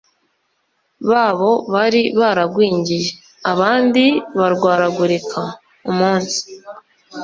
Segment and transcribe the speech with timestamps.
[1.09, 3.09] babo bari baragwingiye,
[3.51, 4.05] abandi
[4.39, 5.41] barwaragurika.
[5.89, 6.39] Umunsi